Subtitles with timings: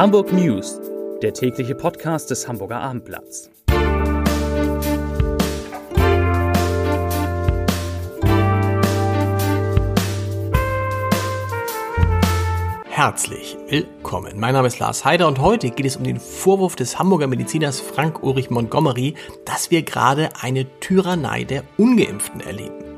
[0.00, 0.80] Hamburg News,
[1.20, 3.50] der tägliche Podcast des Hamburger Abendblatts.
[12.88, 14.40] Herzlich willkommen.
[14.40, 17.78] Mein Name ist Lars Heider und heute geht es um den Vorwurf des Hamburger Mediziners
[17.78, 22.90] Frank Ulrich Montgomery, dass wir gerade eine Tyrannei der Ungeimpften erleben.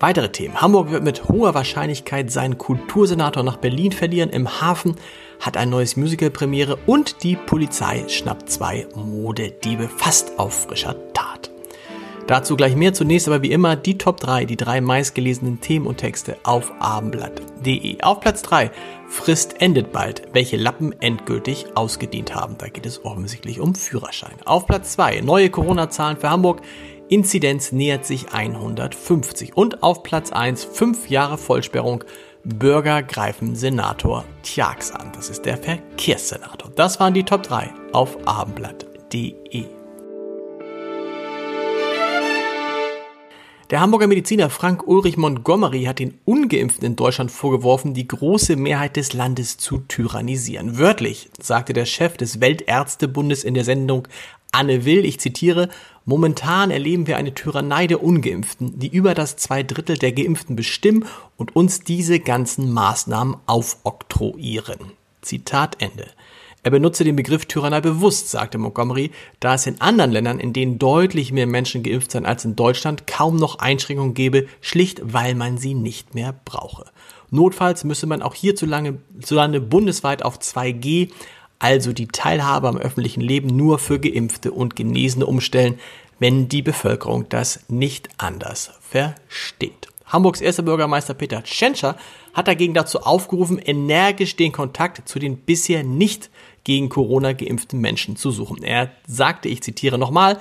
[0.00, 0.60] Weitere Themen.
[0.60, 4.28] Hamburg wird mit hoher Wahrscheinlichkeit seinen Kultursenator nach Berlin verlieren.
[4.28, 4.96] Im Hafen
[5.40, 11.50] hat ein neues Musical Premiere und die Polizei schnappt zwei Modediebe fast auf frischer Tat.
[12.30, 12.94] Dazu gleich mehr.
[12.94, 18.02] Zunächst aber wie immer die Top 3, die drei meistgelesenen Themen und Texte auf abendblatt.de.
[18.02, 18.70] Auf Platz 3
[19.08, 22.56] Frist endet bald, welche Lappen endgültig ausgedient haben.
[22.56, 24.36] Da geht es offensichtlich um Führerschein.
[24.44, 26.60] Auf Platz 2 neue Corona-Zahlen für Hamburg.
[27.08, 29.56] Inzidenz nähert sich 150.
[29.56, 32.04] Und auf Platz 1 fünf Jahre Vollsperrung.
[32.44, 35.12] Bürger greifen Senator Tjax an.
[35.14, 36.70] Das ist der Verkehrssenator.
[36.74, 39.64] Das waren die Top 3 auf abendblatt.de.
[43.70, 48.96] Der Hamburger Mediziner Frank Ulrich Montgomery hat den Ungeimpften in Deutschland vorgeworfen, die große Mehrheit
[48.96, 50.76] des Landes zu tyrannisieren.
[50.76, 54.08] Wörtlich sagte der Chef des Weltärztebundes in der Sendung
[54.52, 55.68] Anne Will, ich zitiere,
[56.10, 61.04] Momentan erleben wir eine Tyrannei der Ungeimpften, die über das zwei Drittel der Geimpften bestimmen
[61.36, 64.92] und uns diese ganzen Maßnahmen aufoktroyieren.
[65.20, 66.08] Zitat Ende.
[66.62, 70.78] Er benutze den Begriff Tyrannei bewusst, sagte Montgomery, da es in anderen Ländern, in denen
[70.78, 75.58] deutlich mehr Menschen geimpft sind als in Deutschland, kaum noch Einschränkungen gäbe, schlicht weil man
[75.58, 76.86] sie nicht mehr brauche.
[77.30, 81.10] Notfalls müsse man auch hierzulande bundesweit auf 2G
[81.60, 85.78] also die Teilhabe am öffentlichen Leben nur für Geimpfte und Genesene umstellen,
[86.18, 89.88] wenn die Bevölkerung das nicht anders versteht.
[90.06, 91.96] Hamburgs erster Bürgermeister Peter Tschentscher
[92.34, 96.30] hat dagegen dazu aufgerufen, energisch den Kontakt zu den bisher nicht
[96.64, 98.62] gegen Corona geimpften Menschen zu suchen.
[98.64, 100.38] Er sagte, ich zitiere nochmal,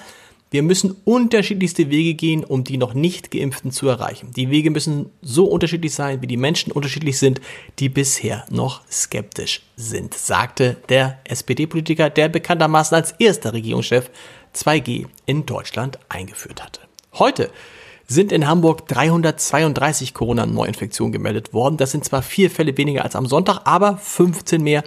[0.51, 4.31] wir müssen unterschiedlichste Wege gehen, um die noch nicht geimpften zu erreichen.
[4.35, 7.39] Die Wege müssen so unterschiedlich sein, wie die Menschen unterschiedlich sind,
[7.77, 14.09] die bisher noch skeptisch sind, sagte der SPD-Politiker, der bekanntermaßen als erster Regierungschef
[14.55, 16.81] 2G in Deutschland eingeführt hatte.
[17.13, 17.51] Heute
[18.07, 21.77] sind in Hamburg 332 Corona-Neuinfektionen gemeldet worden.
[21.77, 24.83] Das sind zwar vier Fälle weniger als am Sonntag, aber 15 mehr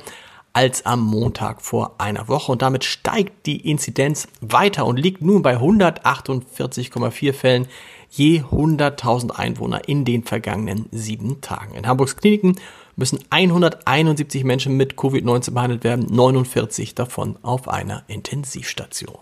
[0.52, 2.52] als am Montag vor einer Woche.
[2.52, 7.68] Und damit steigt die Inzidenz weiter und liegt nun bei 148,4 Fällen
[8.10, 11.74] je 100.000 Einwohner in den vergangenen sieben Tagen.
[11.74, 12.56] In Hamburgs Kliniken
[12.94, 19.16] müssen 171 Menschen mit Covid-19 behandelt werden, 49 davon auf einer Intensivstation.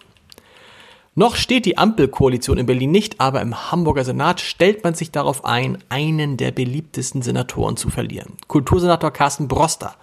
[1.15, 5.45] Noch steht die Ampelkoalition in Berlin nicht, aber im Hamburger Senat stellt man sich darauf
[5.45, 8.35] ein, einen der beliebtesten Senatoren zu verlieren.
[8.49, 9.97] Kultursenator Carsten Broster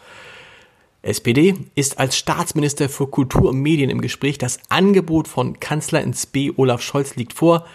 [1.08, 4.38] SPD ist als Staatsminister für Kultur und Medien im Gespräch.
[4.38, 7.66] Das Angebot von Kanzler ins B Olaf Scholz liegt vor.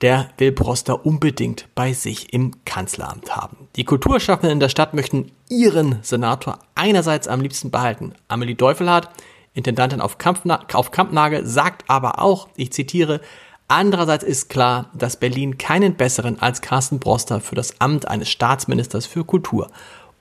[0.00, 3.68] Der will Broster unbedingt bei sich im Kanzleramt haben.
[3.74, 8.14] Die Kulturschaffenden in der Stadt möchten ihren Senator einerseits am liebsten behalten.
[8.28, 9.10] Amelie Deufelhardt,
[9.54, 13.20] Intendantin auf, Kampfna auf Kampnagel, sagt aber auch, ich zitiere,
[13.70, 19.04] Andererseits ist klar, dass Berlin keinen besseren als Carsten Broster für das Amt eines Staatsministers
[19.04, 19.70] für Kultur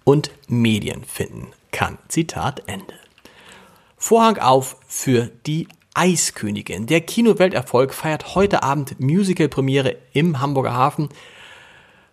[0.03, 1.99] und Medien finden kann.
[2.07, 2.95] Zitat Ende.
[3.97, 6.87] Vorhang auf für die Eiskönigin.
[6.87, 11.09] Der Kino-Welterfolg feiert heute Abend Musical-Premiere im Hamburger Hafen.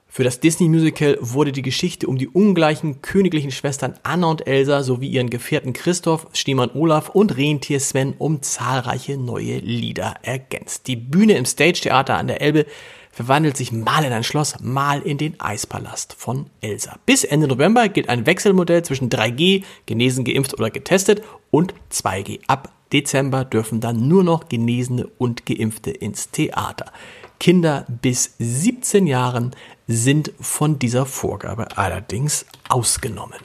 [0.06, 5.08] Für das Disney-Musical wurde die Geschichte um die ungleichen königlichen Schwestern Anna und Elsa sowie
[5.08, 10.88] ihren Gefährten Christoph, Schneemann Olaf und Rentier Sven um zahlreiche neue Lieder ergänzt.
[10.88, 12.66] Die Bühne im Stage-Theater an der Elbe
[13.14, 16.98] verwandelt sich mal in ein Schloss, mal in den Eispalast von Elsa.
[17.06, 22.40] Bis Ende November gilt ein Wechselmodell zwischen 3G, genesen, geimpft oder getestet, und 2G.
[22.48, 26.92] Ab Dezember dürfen dann nur noch Genesene und Geimpfte ins Theater.
[27.38, 29.52] Kinder bis 17 Jahren
[29.86, 33.38] sind von dieser Vorgabe allerdings ausgenommen.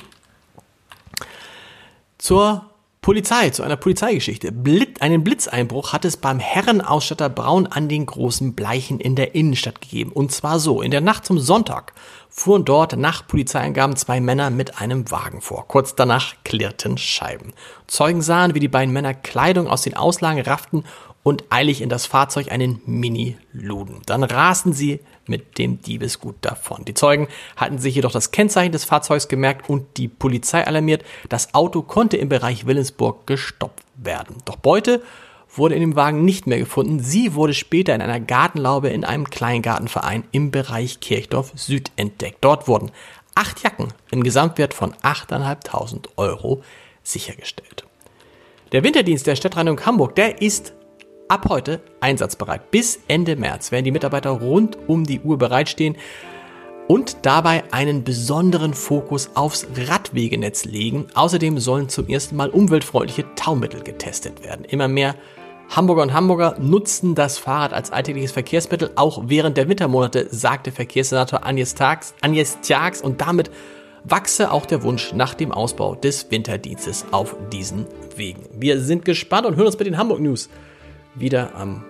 [2.17, 2.69] Zur
[3.01, 4.51] Polizei, zu einer Polizeigeschichte.
[4.51, 9.81] Blitz, einen Blitzeinbruch hat es beim Herrenausstatter Braun an den großen Bleichen in der Innenstadt
[9.81, 10.11] gegeben.
[10.11, 11.93] Und zwar so, in der Nacht zum Sonntag
[12.29, 15.67] fuhren dort nach Polizeiangaben zwei Männer mit einem Wagen vor.
[15.67, 17.53] Kurz danach klirrten Scheiben.
[17.87, 20.83] Zeugen sahen, wie die beiden Männer Kleidung aus den Auslagen rafften
[21.23, 24.01] und eilig in das Fahrzeug einen Mini luden.
[24.05, 26.85] Dann rasten sie mit dem Diebesgut davon.
[26.85, 31.03] Die Zeugen hatten sich jedoch das Kennzeichen des Fahrzeugs gemerkt und die Polizei alarmiert.
[31.27, 34.37] Das Auto konnte im Bereich Willensburg gestoppt werden.
[34.45, 35.03] Doch Beute
[35.55, 36.99] wurde in dem Wagen nicht mehr gefunden.
[36.99, 42.37] Sie wurde später in einer Gartenlaube in einem Kleingartenverein im Bereich Kirchdorf Süd entdeckt.
[42.41, 42.91] Dort wurden
[43.35, 46.63] acht Jacken im Gesamtwert von 8.500 Euro
[47.03, 47.85] sichergestellt.
[48.71, 50.73] Der Winterdienst der Stadtreinigung Hamburg, der ist
[51.29, 52.71] ab heute einsatzbereit.
[52.71, 55.95] Bis Ende März werden die Mitarbeiter rund um die Uhr bereitstehen
[56.87, 61.05] und dabei einen besonderen Fokus aufs Radwegenetz legen.
[61.13, 64.65] Außerdem sollen zum ersten Mal umweltfreundliche Taumittel getestet werden.
[64.65, 65.15] Immer mehr
[65.69, 71.45] Hamburger und Hamburger nutzen das Fahrrad als alltägliches Verkehrsmittel, auch während der Wintermonate, sagte Verkehrssenator
[71.45, 73.51] Agnes Tags, Agnes Tjax und damit
[74.03, 77.85] wachse auch der Wunsch nach dem Ausbau des Winterdienstes auf diesen
[78.15, 78.49] Wegen.
[78.53, 80.49] Wir sind gespannt und hören uns mit den Hamburg News
[81.15, 81.83] wieder am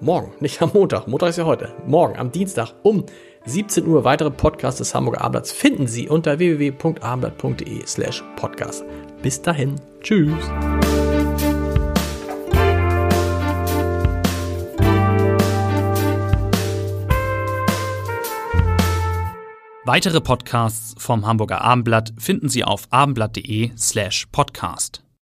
[0.00, 1.06] Morgen, nicht am Montag.
[1.06, 1.72] Montag ist ja heute.
[1.86, 3.04] Morgen, am Dienstag um
[3.44, 4.04] 17 Uhr.
[4.04, 8.84] Weitere Podcasts des Hamburger Abendblatts finden Sie unter www.abendblatt.de slash podcast.
[9.22, 9.80] Bis dahin.
[10.00, 10.50] Tschüss.
[19.84, 25.02] Weitere Podcasts vom Hamburger Abendblatt finden Sie auf abendblatt.de slash podcast.